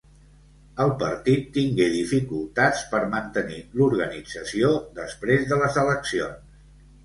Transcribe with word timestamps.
El 0.85 0.93
partit 1.03 1.51
tingué 1.57 1.89
dificultats 1.97 2.81
per 2.95 3.03
mantenir 3.13 3.61
l'organització 3.83 4.75
després 5.01 5.49
de 5.53 5.65
les 5.65 5.83
eleccions. 5.87 6.55